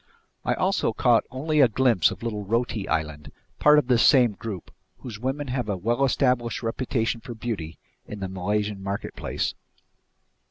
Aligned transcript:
I 0.43 0.55
also 0.55 0.93
caught 0.93 1.25
only 1.29 1.61
a 1.61 1.67
glimpse 1.67 2.09
of 2.09 2.23
little 2.23 2.43
Roti 2.43 2.87
Island, 2.89 3.31
part 3.59 3.77
of 3.77 3.85
this 3.85 4.01
same 4.01 4.31
group, 4.31 4.71
whose 4.97 5.19
women 5.19 5.49
have 5.49 5.69
a 5.69 5.77
well 5.77 6.03
established 6.03 6.63
reputation 6.63 7.21
for 7.21 7.35
beauty 7.35 7.77
in 8.07 8.19
the 8.19 8.27
Malaysian 8.27 8.81
marketplace. 8.81 9.53